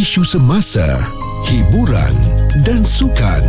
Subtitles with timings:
[0.00, 0.96] isu semasa,
[1.44, 2.16] hiburan
[2.64, 3.44] dan sukan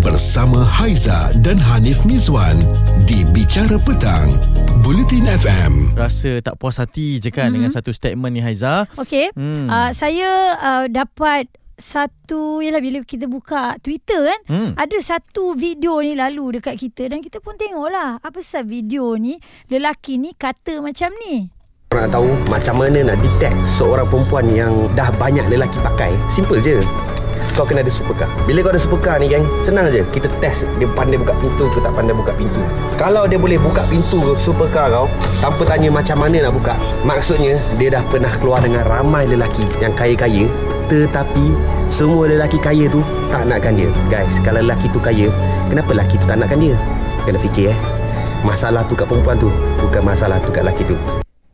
[0.00, 2.56] bersama Haiza dan Hanif Mizwan
[3.04, 4.40] di Bicara Petang,
[4.80, 5.92] Bulletin FM.
[5.92, 7.52] Rasa tak puas hati je kan mm-hmm.
[7.52, 8.88] dengan satu statement ni Haiza.
[8.96, 9.28] Okey.
[9.36, 9.68] Hmm.
[9.68, 14.70] Uh, saya uh, dapat satu yalah bila kita buka Twitter kan hmm.
[14.80, 19.36] ada satu video ni lalu dekat kita dan kita pun tengoklah apa sebab video ni
[19.68, 21.59] lelaki ni kata macam ni
[21.90, 26.14] Orang nak tahu macam mana nak detect seorang perempuan yang dah banyak lelaki pakai?
[26.30, 26.78] Simple je.
[27.58, 28.30] Kau kena ada supercar.
[28.46, 30.06] Bila kau ada supercar ni geng Senang je.
[30.14, 32.62] Kita test Dia pandai buka pintu ke tak pandai buka pintu.
[32.94, 35.10] Kalau dia boleh buka pintu supercar kau
[35.42, 39.92] Tanpa tanya macam mana nak buka Maksudnya Dia dah pernah keluar dengan ramai lelaki Yang
[39.98, 40.46] kaya-kaya
[40.86, 41.58] Tetapi
[41.90, 43.02] Semua lelaki kaya tu
[43.34, 43.90] Tak nakkan dia.
[44.06, 45.26] Guys Kalau lelaki tu kaya
[45.66, 46.78] Kenapa lelaki tu tak nakkan dia?
[47.26, 47.78] Kena fikir eh.
[48.46, 49.50] Masalah tu kat perempuan tu
[49.82, 50.94] Bukan masalah tu kat lelaki tu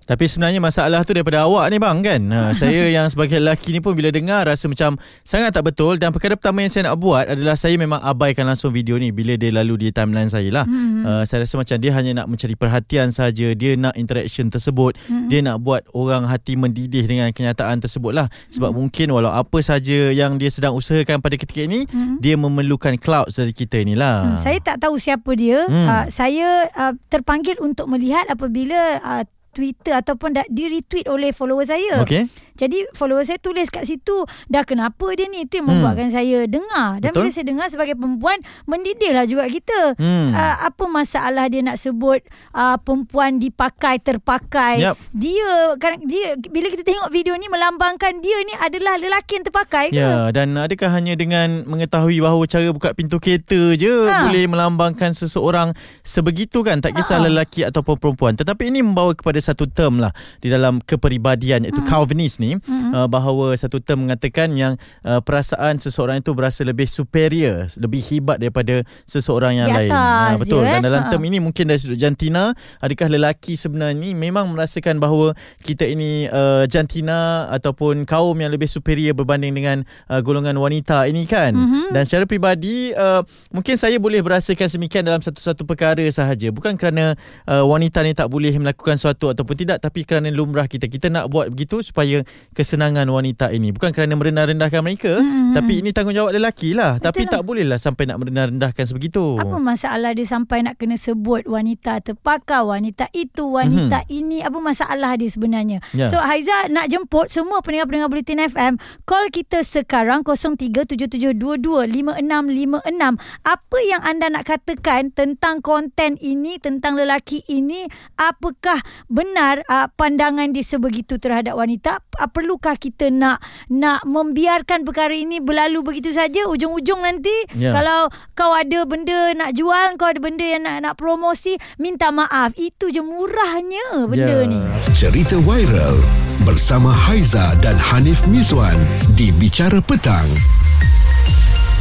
[0.07, 2.23] tapi sebenarnya masalah tu daripada awak ni bang kan.
[2.31, 4.95] Ha, saya yang sebagai lelaki ni pun bila dengar rasa macam
[5.27, 8.71] sangat tak betul dan perkara pertama yang saya nak buat adalah saya memang abaikan langsung
[8.71, 10.65] video ni bila dia lalu di timeline saya lah.
[10.65, 11.03] Mm-hmm.
[11.03, 15.27] Uh, saya rasa macam dia hanya nak mencari perhatian saja, dia nak interaction tersebut, mm-hmm.
[15.27, 18.31] dia nak buat orang hati mendidih dengan kenyataan tersebut lah.
[18.55, 18.79] Sebab mm-hmm.
[18.79, 22.23] mungkin walau apa saja yang dia sedang usahakan pada ketika ini, mm-hmm.
[22.23, 24.35] dia memerlukan cloud dari kita inilah.
[24.35, 25.67] Mm, saya tak tahu siapa dia.
[25.67, 25.87] Mm.
[25.91, 26.49] Uh, saya
[26.79, 29.25] uh, terpanggil untuk melihat apabila uh,
[29.57, 32.05] Twitter ataupun di retweet oleh follower saya.
[32.05, 32.29] Okay.
[32.57, 36.17] Jadi follower saya tulis kat situ dah kenapa dia ni itu yang membuatkan hmm.
[36.17, 37.23] saya dengar dan Betul?
[37.25, 39.97] bila saya dengar sebagai perempuan mendidihlah juga kita.
[40.01, 40.33] Hmm.
[40.33, 42.21] Uh, apa masalah dia nak sebut
[42.57, 44.83] uh, perempuan dipakai terpakai.
[44.83, 44.97] Yep.
[45.13, 49.87] Dia kan dia bila kita tengok video ni melambangkan dia ni adalah lelaki yang terpakai
[49.93, 49.99] ke?
[50.01, 54.29] Ya dan adakah hanya dengan mengetahui bahawa cara buka pintu kereta je ha.
[54.29, 55.75] boleh melambangkan seseorang
[56.07, 57.27] sebegitu kan tak kisah ha.
[57.27, 61.91] lelaki ataupun perempuan tetapi ini membawa kepada satu term lah di dalam keperibadian iaitu hmm.
[61.91, 62.95] Calvinist ni ni mm-hmm.
[62.95, 68.39] uh, bahawa satu term mengatakan yang uh, perasaan seseorang itu berasa lebih superior, lebih hebat
[68.39, 69.91] daripada seseorang yang Di lain.
[69.91, 70.63] Uh, betul.
[70.63, 71.11] Je, Dan dalam ha.
[71.11, 75.35] term ini mungkin dari sudut jantina, adakah lelaki sebenarnya ini memang merasakan bahawa
[75.67, 81.27] kita ini uh, jantina ataupun kaum yang lebih superior berbanding dengan uh, golongan wanita ini
[81.27, 81.57] kan?
[81.57, 81.91] Mm-hmm.
[81.91, 86.53] Dan secara peribadi uh, mungkin saya boleh berasakan semikian dalam satu-satu perkara sahaja.
[86.55, 87.19] Bukan kerana
[87.49, 90.87] uh, wanita ni tak boleh melakukan sesuatu ataupun tidak tapi kerana lumrah kita.
[90.87, 92.23] Kita nak buat begitu supaya
[92.57, 93.73] kesenangan wanita ini.
[93.73, 95.53] Bukan kerana merendah-rendahkan mereka hmm.
[95.53, 96.97] tapi ini tanggungjawab lelaki lah.
[96.97, 97.07] Betul.
[97.09, 97.31] Tapi lah.
[97.37, 99.37] tak bolehlah sampai nak merendah-rendahkan sebegitu.
[99.37, 104.13] Apa masalah dia sampai nak kena sebut wanita terpakai wanita itu wanita hmm.
[104.13, 104.39] ini?
[104.41, 105.85] Apa masalah dia sebenarnya?
[105.93, 106.09] Yeah.
[106.09, 114.33] so Haiza nak jemput semua pendengar-pendengar Bulletin FM call kita sekarang 0377225656 apa yang anda
[114.33, 117.87] nak katakan tentang konten ini tentang lelaki ini?
[118.17, 122.01] Apakah benar uh, pandangan dia sebegitu terhadap wanita
[122.31, 126.47] perlukah kita nak nak membiarkan perkara ini berlalu begitu saja?
[126.49, 127.73] Ujung-ujung nanti yeah.
[127.75, 132.55] kalau kau ada benda nak jual kau ada benda yang nak nak promosi minta maaf.
[132.57, 134.51] Itu je murahnya benda yeah.
[134.51, 134.61] ni.
[134.97, 135.97] Cerita viral
[136.45, 138.77] bersama Haiza dan Hanif Mizwan
[139.17, 140.29] di Bicara Petang.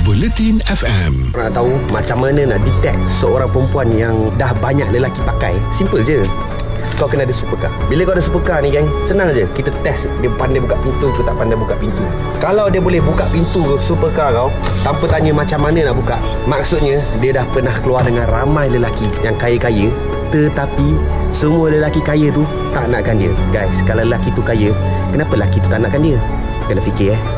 [0.06, 5.58] Bulletin FM Nak tahu macam mana nak detect seorang perempuan yang dah banyak lelaki pakai?
[5.74, 6.22] Simple je
[6.96, 9.44] kau kena ada supercar Bila kau ada supercar ni geng Senang je.
[9.54, 10.08] Kita test.
[10.24, 12.04] Dia pandai buka pintu ke tak pandai buka pintu.
[12.40, 14.50] Kalau dia boleh buka pintu supercar kau
[14.82, 16.18] Tanpa tanya macam mana nak buka
[16.48, 19.88] Maksudnya Dia dah pernah keluar dengan ramai lelaki Yang kaya-kaya
[20.32, 20.88] Tetapi
[21.36, 23.32] Semua lelaki kaya tu Tak nakkan dia.
[23.52, 24.72] Guys Kalau lelaki tu kaya
[25.12, 26.20] Kenapa lelaki tu tak nakkan dia?
[26.66, 27.35] Kena fikir eh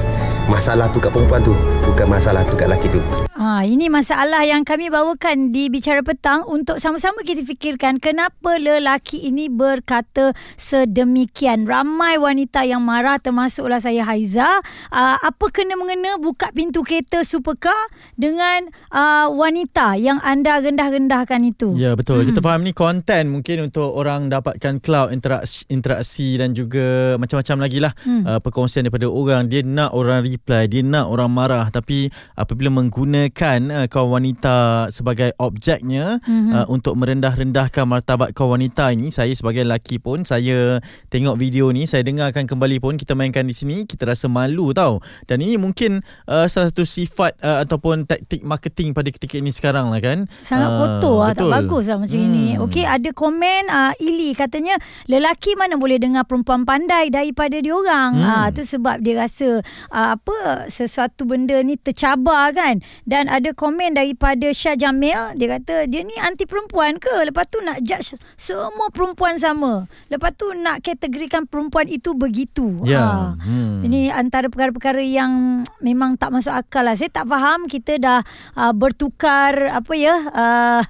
[0.47, 1.51] Masalah tu kat perempuan tu
[1.83, 3.03] Bukan masalah tu kat lelaki tu
[3.37, 9.29] Ha, ini masalah yang kami bawakan di Bicara Petang untuk sama-sama kita fikirkan kenapa lelaki
[9.29, 11.69] ini berkata sedemikian.
[11.69, 14.49] Ramai wanita yang marah termasuklah saya Haiza.
[14.89, 17.77] Uh, apa kena-mengena buka pintu kereta supercar
[18.17, 21.77] dengan uh, wanita yang anda rendah-rendahkan itu?
[21.77, 22.25] Ya, betul.
[22.25, 22.33] Hmm.
[22.33, 27.85] Kita faham ni konten mungkin untuk orang dapatkan cloud interaksi, interaksi dan juga macam-macam lagi
[27.85, 27.93] lah.
[28.01, 28.25] Hmm.
[28.25, 29.45] Uh, perkongsian daripada orang.
[29.45, 31.65] Dia nak orang reply, dia nak orang marah.
[31.73, 32.07] Tapi
[32.37, 36.53] apabila menggunakan uh, kaum wanita sebagai objeknya mm-hmm.
[36.53, 40.77] uh, untuk merendah-rendahkan martabat kaum wanita ini saya sebagai lelaki pun saya
[41.09, 45.01] tengok video ni saya dengarkan kembali pun kita mainkan di sini kita rasa malu tau
[45.25, 49.89] dan ini mungkin uh, salah satu sifat uh, ataupun taktik marketing pada ketika ini sekarang
[49.89, 52.27] lah kan sangat uh, kotor lah tak bagus lah macam hmm.
[52.29, 54.77] ini Okey, ada komen uh, Ili katanya
[55.09, 58.27] lelaki mana boleh dengar perempuan pandai daripada diorang hmm.
[58.27, 59.61] uh, tu sebab dia rasa
[59.93, 65.87] uh, apa sesuatu benda ni tercabar kan dan ada komen daripada Syah Jamil dia kata
[65.87, 70.83] dia ni anti perempuan ke lepas tu nak judge semua perempuan sama lepas tu nak
[70.83, 72.99] kategorikan perempuan itu begitu Ya.
[72.99, 73.39] ha.
[73.39, 73.87] Hmm.
[73.87, 78.19] ini antara perkara-perkara yang memang tak masuk akal lah saya tak faham kita dah
[78.59, 80.83] uh, bertukar apa ya uh,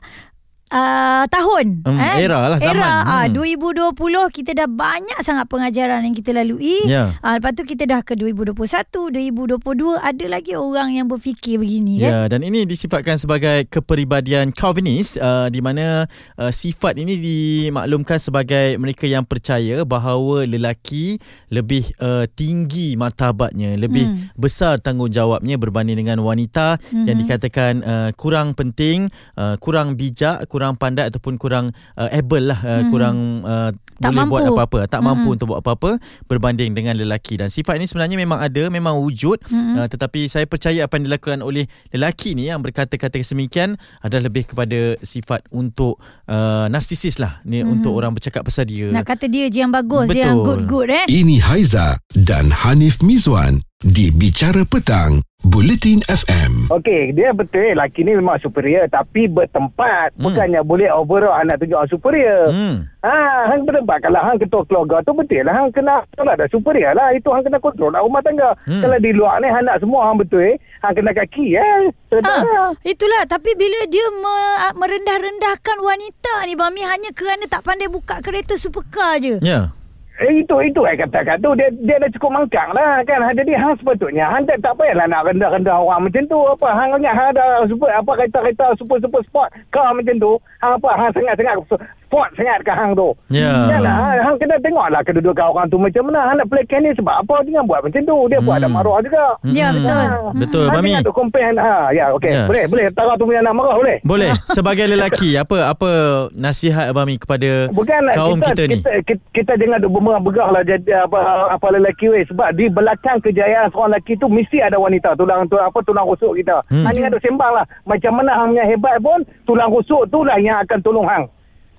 [0.67, 2.75] Uh, tahun Hmm, era lah, zaman.
[2.75, 2.91] era
[3.23, 3.23] Hmm.
[3.23, 3.95] uh, 2020
[4.29, 7.15] kita dah banyak sangat pengajaran yang kita lalui Ya.
[7.17, 9.63] uh, lepas tu kita dah ke 2021 2022
[9.95, 15.47] ada lagi orang yang berfikir begini kan Ya, dan ini disifatkan sebagai kepribadian Calvinist uh,
[15.47, 16.03] di mana
[16.35, 21.15] uh, sifat ini dimaklumkan sebagai mereka yang percaya bahawa lelaki
[21.47, 24.29] lebih uh, tinggi martabatnya, lebih Hmm.
[24.33, 27.05] besar tanggungjawabnya berbanding dengan wanita Mhm.
[27.05, 32.57] yang dikatakan uh, kurang penting, uh, kurang bijak, kurang pandai ataupun kurang uh, able lah,
[32.59, 32.89] uh, Mhm.
[32.89, 34.53] kurang uh, Tak boleh buat mampu.
[34.55, 35.05] apa-apa, tak Mhm.
[35.07, 35.91] mampu untuk buat apa-apa
[36.25, 39.73] berbanding dengan lelaki dan sifat ini sebenarnya memang ada, memang wujud Mhm.
[39.75, 44.47] Uh, tetapi saya percaya apa yang dilakukan oleh lelaki ni yang berkata-kata semikian adalah lebih
[44.47, 47.69] kepada sifat untuk uh, narsisis lah ni Mhm.
[47.71, 48.89] untuk orang bercakap pasal dia.
[48.89, 50.65] nak kata dia je yang bagus dia yang Betul.
[50.65, 56.73] good-good eh Ini Haiza dan Hanif Mizwan di Bicara Petang, Bulletin FM.
[56.73, 60.17] Okey, dia betul lelaki ni memang superior tapi bertempat.
[60.17, 60.25] Hmm.
[60.25, 62.49] Bukannya boleh overall nak tunjuk orang superior.
[62.49, 62.89] Hmm.
[63.05, 66.97] Ha, hang bertempat kalau hang ketua keluarga tu betul lah hang kena kalau ada superior
[66.97, 68.57] lah itu hang kena kontrol lah rumah tangga.
[68.65, 68.81] Hmm.
[68.81, 70.57] Kalau di luar ni hang nak semua hang betul eh.
[70.81, 71.93] Hang kena kaki eh.
[72.09, 72.73] Sedar lah.
[72.73, 74.37] Ha, itulah tapi bila dia me,
[74.73, 79.37] merendah-rendahkan wanita ni Bami hanya kerana tak pandai buka kereta supercar je.
[79.45, 79.69] Ya.
[80.17, 83.21] Eh, itu itu saya katakan tu dia dia dah cukup mangkang lah kan?
[83.37, 84.25] Jadi hang sepatutnya.
[84.25, 86.39] Hang tak, tak payahlah nak rendah-rendah orang macam tu.
[86.41, 90.33] Apa hang ingat hang ada super apa kereta-kereta super-super sport car macam tu.
[90.57, 91.61] Hang apa hang sangat-sangat
[92.07, 93.51] sport sangat ke hang tu Ya.
[93.69, 96.31] Yalah, hang kena tengoklah kedudukan orang tu macam mana.
[96.31, 98.17] Hang nak play ni sebab apa dia buat macam tu.
[98.27, 98.75] Dia buat ada Hmm.
[98.75, 99.25] marah juga.
[99.45, 99.75] Ya, Hmm.
[99.77, 100.05] betul.
[100.37, 100.93] Betul, Hang Mami.
[101.03, 101.51] duk compare.
[101.53, 102.31] Ha, ya, okey.
[102.31, 102.47] Yes.
[102.47, 102.85] Boleh, boleh.
[102.89, 103.97] Tara tu punya nak marah, boleh?
[104.01, 104.31] Boleh.
[104.57, 105.89] Sebagai lelaki, apa apa
[106.33, 108.75] nasihat Abami kepada Bukan kaum kita, kita, ni?
[108.79, 110.19] kita, kita, kita jangan duk bermerah
[110.49, 111.19] lah jadi apa
[111.51, 115.59] apa lelaki weh sebab di belakang kejayaan seorang lelaki tu mesti ada wanita tulang tu
[115.59, 116.63] apa tulang rusuk kita.
[116.71, 116.85] Hmm.
[116.85, 120.37] Hang jangan duk sembang lah macam mana hang punya hebat pun tulang rusuk tu lah
[120.37, 121.25] yang akan tolong hang.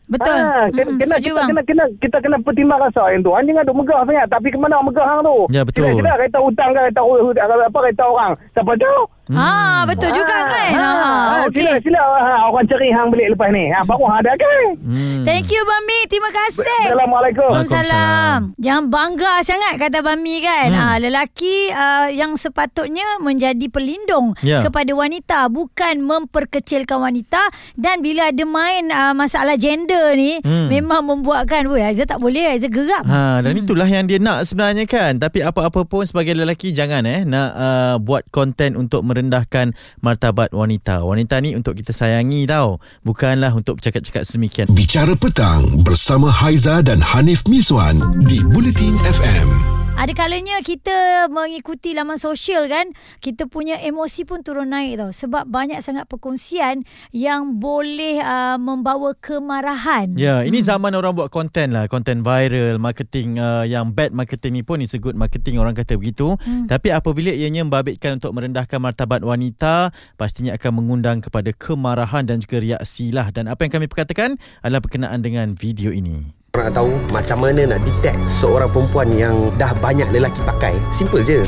[0.08, 0.37] Betul.
[0.40, 1.49] Ha, kena, Mm, kena, kita, bang.
[1.52, 3.31] kena, kena, kita kena pertimbang rasa yang tu.
[3.37, 4.26] Hang jangan duk megah sangat.
[4.32, 5.37] Tapi ke mana megah hang tu?
[5.52, 5.84] Ya, betul.
[5.84, 7.00] Tidak, kereta hutang ke kereta,
[7.44, 8.32] apa kereta orang.
[8.56, 9.02] Siapa tahu?
[9.28, 10.72] Ha, betul juga kan.
[10.72, 11.12] Ha, ha,
[11.46, 11.60] okey.
[11.60, 13.64] Sila, sila ha, orang cari hang balik lepas ni.
[13.69, 14.64] Ha, baru ada kan?
[14.80, 15.20] Hmm.
[15.22, 15.98] Thank you Bami.
[16.06, 16.82] Terima kasih.
[16.88, 17.50] Assalamualaikum.
[17.50, 18.38] Waalaikumsalam.
[18.56, 20.69] Jangan bangga sangat kata Bami kan.
[20.69, 20.78] Hmm.
[20.78, 20.88] Hmm.
[20.88, 24.62] Ha, lelaki uh, yang sepatutnya menjadi pelindung Ya.
[24.62, 27.40] kepada wanita bukan memperkecilkan wanita
[27.75, 30.70] dan bila ada main uh, masalah gender ni Hmm.
[30.70, 33.02] memang membuatkan weh Aiza tak boleh Aiza geram.
[33.04, 35.19] Ha dan itulah yang dia nak sebenarnya kan.
[35.19, 41.03] Tapi apa-apa pun sebagai lelaki jangan eh nak uh, buat konten untuk merendahkan martabat wanita.
[41.03, 42.79] Wanita ni untuk kita sayangi tau.
[43.03, 44.70] Bukanlah untuk bercakap-cakap sedemikian.
[44.70, 49.77] Bicara Petang bersama Haiza dan Hanif Mizwan di Bulletin FM.
[49.99, 55.11] Ada kalanya kita mengikuti laman sosial kan, kita punya emosi pun turun naik tau.
[55.11, 60.15] Sebab banyak sangat perkongsian yang boleh uh, membawa kemarahan.
[60.15, 64.62] Ya, ini zaman orang buat konten lah, konten viral, marketing uh, yang bad marketing ni
[64.62, 66.39] pun is a good marketing orang kata begitu.
[66.47, 66.71] Hmm.
[66.71, 72.62] Tapi apabila ianya membabitkan untuk merendahkan martabat wanita, pastinya akan mengundang kepada kemarahan dan juga
[72.62, 73.35] reaksi lah.
[73.35, 76.38] Dan apa yang kami perkatakan adalah berkenaan dengan video ini.
[76.56, 80.73] Orang nak tahu macam mana nak detect seorang perempuan yang dah banyak lelaki pakai.
[80.97, 81.45] Simple je.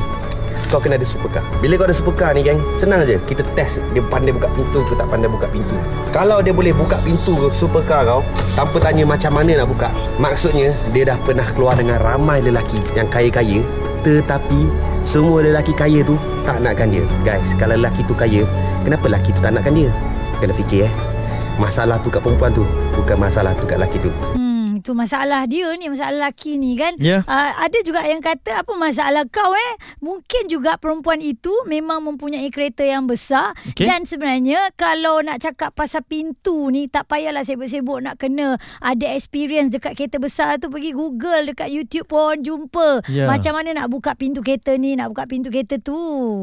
[0.68, 1.42] Kau kena ada supercar.
[1.58, 3.16] Bila kau ada supercar ni geng, senang je.
[3.24, 5.74] Kita test dia pandai buka pintu ke tak pandai buka pintu.
[6.12, 8.20] Kalau dia boleh buka pintu supercar kau
[8.54, 9.88] tanpa tanya macam mana nak buka,
[10.20, 13.64] maksudnya dia dah pernah keluar dengan ramai lelaki yang kaya-kaya
[14.00, 14.68] tetapi
[15.04, 17.04] semua lelaki kaya tu tak nakkan dia.
[17.24, 18.44] Guys, kalau lelaki tu kaya,
[18.84, 19.90] kenapa lelaki tu tak nakkan dia?
[20.40, 20.92] Kena fikir eh.
[21.60, 22.64] Masalah tu kat perempuan tu,
[22.96, 24.10] bukan masalah tu kat lelaki tu.
[24.36, 24.49] Hmm,
[24.80, 26.96] itu masalah dia ni, masalah lelaki ni kan.
[26.96, 27.20] Ya.
[27.28, 29.72] Uh, ada juga yang kata apa masalah kau eh?
[30.00, 33.84] Mungkin juga perempuan itu memang mempunyai kereta yang besar Okey.
[33.84, 39.68] dan sebenarnya kalau nak cakap pasal pintu ni tak payahlah sibuk-sibuk nak kena ada experience
[39.68, 43.26] dekat kereta besar tu pergi Google dekat YouTube pun jumpa Ya.
[43.26, 45.98] macam mana nak buka pintu kereta ni, nak buka pintu kereta tu.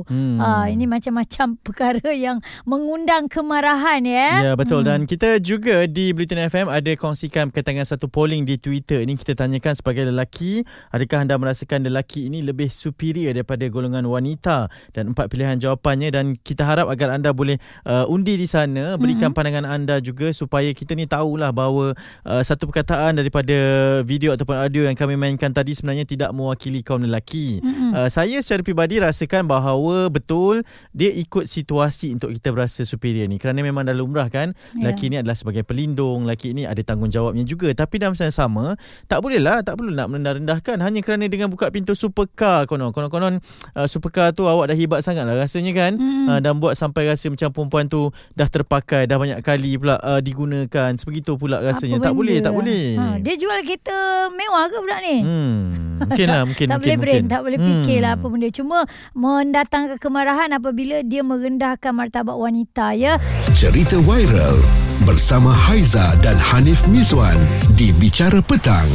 [0.05, 0.37] Hmm.
[0.37, 4.51] Ah, ini macam-macam perkara yang mengundang kemarahan ya.
[4.51, 8.43] Ya betul dan kita juga di Bulletin FM ada kongsikan berkaitan dengan satu polis polling
[8.43, 10.59] di Twitter ini kita tanyakan sebagai lelaki,
[10.91, 16.35] adakah anda merasakan lelaki ini lebih superior daripada golongan wanita dan empat pilihan jawapannya dan
[16.35, 17.55] kita harap agar anda boleh
[17.87, 19.37] uh, undi di sana berikan mm-hmm.
[19.39, 21.95] pandangan anda juga supaya kita ni tahulah bahawa
[22.27, 23.55] uh, satu perkataan daripada
[24.03, 27.63] video ataupun audio yang kami mainkan tadi sebenarnya tidak mewakili kaum lelaki.
[27.63, 27.95] Mm-hmm.
[27.95, 33.39] Uh, saya secara pribadi rasakan bahawa betul dia ikut situasi untuk kita berasa superior ni
[33.39, 34.91] kerana memang dah lumrah kan yeah.
[34.91, 38.73] lelaki ni adalah sebagai pelindung, lelaki ni ada tanggungjawabnya juga tapi dalam masa yang sama
[39.05, 42.89] tak boleh lah tak perlu nak merendah-rendahkan hanya kerana dengan buka pintu supercar konon.
[42.89, 43.37] Konon-konon
[43.77, 45.91] uh, supercar tu awak dah hebat sangat lah rasanya kan?
[46.01, 46.25] Hmm.
[46.33, 50.17] uh, dan buat sampai rasa macam perempuan tu dah terpakai dah banyak kali pula uh,
[50.17, 50.97] digunakan.
[50.97, 52.01] Sebegitu pula rasanya.
[52.01, 52.97] Tak boleh tak boleh.
[52.97, 55.17] Ha, dia jual kereta mewah ke budak ni?
[55.21, 57.33] Hmm mungkin lah mungkin tak mungkin, boleh brain mungkin.
[57.33, 58.21] tak boleh fikir lah hmm.
[58.21, 58.49] apa benda.
[58.53, 58.77] Cuma
[59.17, 63.17] mendatangkan kemarahan apabila dia merendahkan martabat wanita ya.
[63.57, 67.37] Cerita viral bersama Haiza dan Hanif Miswan
[67.77, 68.87] di Bicara Petang.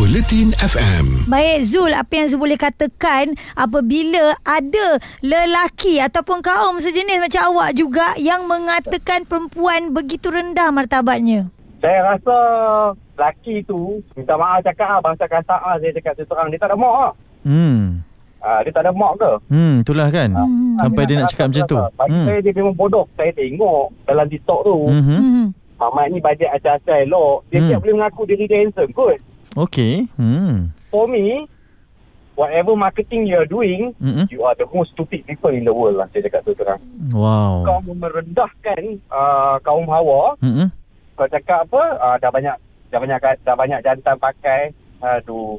[0.00, 1.28] Buletin FM.
[1.28, 7.76] Baik Zul, apa yang Zul boleh katakan apabila ada lelaki ataupun kaum sejenis macam awak
[7.76, 11.52] juga yang mengatakan perempuan begitu rendah martabatnya?
[11.82, 12.36] Saya rasa
[13.18, 16.76] lelaki tu, minta maaf cakap lah, bangsa kata lah, saya cakap terang, dia tak ada
[16.78, 17.12] mak lah.
[17.44, 18.06] Hmm.
[18.38, 19.32] Uh, dia tak ada mak ke?
[19.50, 20.30] Hmm, itulah kan.
[20.30, 20.46] Uh,
[20.78, 21.78] Sampai dia nak cakap macam tu.
[21.98, 22.26] Bagi hmm.
[22.26, 23.04] saya dia memang bodoh.
[23.18, 24.76] Saya tengok dalam TikTok tu.
[24.86, 25.44] Mm-hmm.
[25.78, 27.46] Mamat ni bajet acah-acah elok.
[27.50, 27.82] Dia hmm.
[27.82, 29.18] boleh mengaku diri dia handsome kot.
[29.58, 30.06] Okay.
[30.14, 30.70] Hmm.
[30.90, 31.50] For me,
[32.38, 34.30] whatever marketing you are doing, mm-hmm.
[34.30, 36.06] you are the most stupid people in the world lah.
[36.14, 36.78] Saya cakap tu terang.
[37.10, 37.66] Wow.
[37.66, 40.38] Kau merendahkan uh, kaum hawa.
[40.38, 40.68] Mm-hmm.
[41.18, 41.82] Kau cakap apa?
[41.98, 42.56] Uh, dah banyak
[42.94, 44.70] dah banyak dah banyak jantan pakai.
[45.02, 45.58] Aduh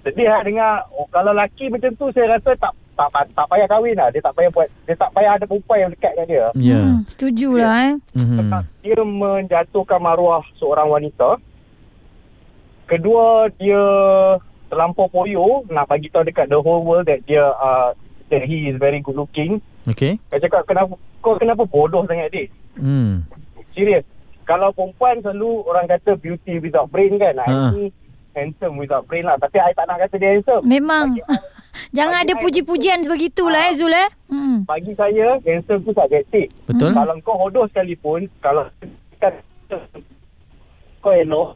[0.00, 3.64] sedih lah dengar oh, kalau lelaki macam tu saya rasa tak tak, tak, tak payah
[3.64, 4.12] kahwin lah.
[4.12, 6.46] Dia tak payah buat dia tak payah ada perempuan yang dekat dengan dia.
[6.52, 6.84] Yeah.
[6.84, 7.94] hmm, setuju lah eh.
[8.20, 8.50] Mm-hmm.
[8.84, 11.40] dia menjatuhkan maruah seorang wanita.
[12.84, 13.82] Kedua dia
[14.68, 17.96] terlampau poyo nak bagi tahu dekat the whole world that dia uh,
[18.28, 19.64] that he is very good looking.
[19.88, 20.20] Okay.
[20.28, 20.92] Saya cakap kenapa
[21.24, 23.24] kau kenapa bodoh sangat dia hmm.
[23.72, 24.04] serius.
[24.44, 27.70] Kalau perempuan selalu orang kata beauty without brain kan ha.
[27.70, 27.94] ini
[28.34, 29.36] handsome without brain lah.
[29.38, 30.62] Tapi I tak nak kata dia handsome.
[30.66, 31.18] Memang.
[31.18, 31.22] Bagi,
[31.96, 34.08] Jangan ada puji-pujian begitulah uh, eh Zul eh.
[34.30, 34.66] Hmm.
[34.66, 36.50] Bagi saya, handsome tu subjektif.
[36.66, 36.94] Betul.
[36.94, 38.66] Kalau kau hodoh sekalipun, kalau
[41.02, 41.54] kau elok,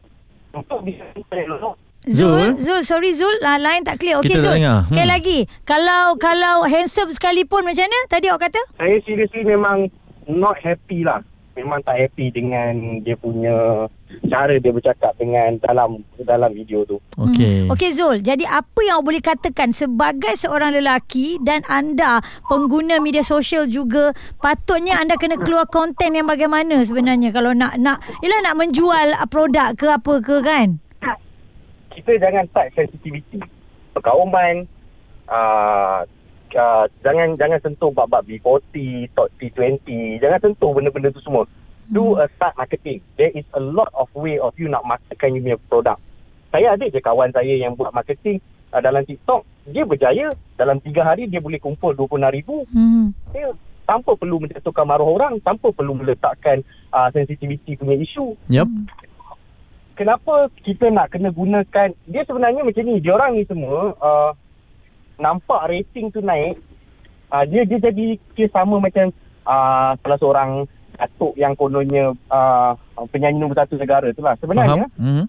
[0.55, 1.03] untuk bisa
[1.35, 4.21] elok, Zul, Zul, sorry Zul, lah, lain tak clear.
[4.21, 5.15] Okey Zul, sekali hmm.
[5.17, 5.39] lagi.
[5.65, 8.61] Kalau kalau handsome sekalipun macam mana tadi awak kata?
[8.77, 9.89] Saya seriously memang
[10.29, 11.25] not happy lah
[11.55, 13.87] memang tak happy dengan dia punya
[14.31, 16.99] cara dia bercakap dengan dalam dalam video tu.
[17.19, 17.67] Okey.
[17.67, 17.73] Hmm.
[17.75, 23.27] Okey Zul, jadi apa yang awak boleh katakan sebagai seorang lelaki dan anda pengguna media
[23.27, 28.59] sosial juga patutnya anda kena keluar konten yang bagaimana sebenarnya kalau nak nak ialah nak
[28.59, 30.69] menjual produk ke apa ke kan?
[31.95, 33.39] Kita jangan tak sensitivity.
[33.95, 34.67] Perkauman
[35.31, 35.84] uh,
[36.65, 38.73] uh, jangan jangan sentuh bab-bab B40,
[39.13, 39.85] top T20,
[40.19, 41.45] jangan sentuh benda-benda tu semua.
[41.93, 42.25] Do hmm.
[42.25, 43.05] a start marketing.
[43.21, 45.99] There is a lot of way of you nak marketkan you punya produk.
[46.49, 48.41] Saya ada je kawan saya yang buat marketing
[48.73, 52.73] uh, dalam TikTok, dia berjaya dalam 3 hari dia boleh kumpul 26,000.
[52.73, 53.13] Hmm.
[53.37, 53.53] Dia
[53.85, 58.33] tanpa perlu menjatuhkan maruah orang, tanpa perlu meletakkan uh, sensitivity punya isu.
[58.49, 58.69] Yep.
[59.95, 64.33] Kenapa kita nak kena gunakan dia sebenarnya macam ni, dia orang ni semua uh,
[65.19, 66.59] nampak rating tu naik
[67.31, 69.11] uh, dia dia jadi dia sama macam
[69.47, 70.51] uh, salah seorang
[70.95, 72.79] datuk yang kononnya uh,
[73.11, 75.27] penyanyi nombor satu negara tu lah sebenarnya mm-hmm.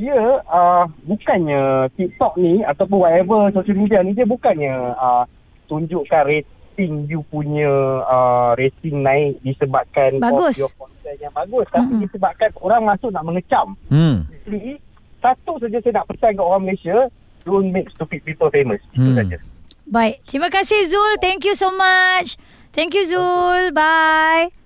[0.00, 5.28] dia uh, bukannya TikTok ni ataupun whatever social media ni dia bukannya uh,
[5.68, 10.56] tunjukkan rating you punya uh, rating naik disebabkan bagus.
[10.56, 12.04] your content yang bagus tapi mm-hmm.
[12.08, 14.24] disebabkan orang masuk nak mengecam mm.
[14.48, 14.80] jadi
[15.20, 17.08] satu saja saya nak pesan ke orang Malaysia
[17.44, 18.80] don't make stupid people famous.
[18.96, 19.18] Itu hmm.
[19.20, 19.36] saja.
[19.84, 20.24] Baik.
[20.24, 21.20] Terima kasih Zul.
[21.20, 22.40] Thank you so much.
[22.72, 23.70] Thank you Zul.
[23.70, 24.63] Bye.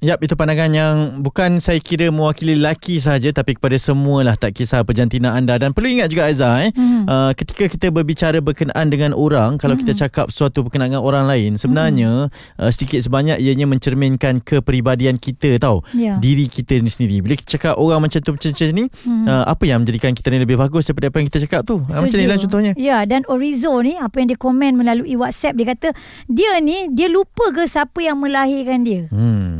[0.00, 4.56] Yap, itu pandangan yang bukan saya kira mewakili lelaki sahaja tapi kepada semua lah tak
[4.56, 7.04] kisah perjantina anda dan perlu ingat juga Aiza eh mm.
[7.04, 9.84] uh, ketika kita berbicara berkenaan dengan orang kalau mm.
[9.84, 10.00] kita hmm.
[10.00, 12.64] cakap sesuatu berkenaan dengan orang lain sebenarnya mm.
[12.64, 16.16] uh, sedikit sebanyak ianya mencerminkan kepribadian kita tau yeah.
[16.16, 19.28] diri kita sendiri bila kita cakap orang macam tu macam ni mm.
[19.28, 21.84] uh, apa yang menjadikan kita ni lebih bagus daripada apa yang kita cakap tu uh,
[21.84, 25.60] macam ni lah contohnya ya yeah, dan Orizo ni apa yang dia komen melalui WhatsApp
[25.60, 25.92] dia kata
[26.24, 29.59] dia ni dia lupa ke siapa yang melahirkan dia hmm